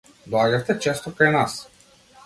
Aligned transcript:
Доаѓавте 0.35 0.77
често 0.87 1.15
кај 1.21 1.33
нас. 1.39 1.63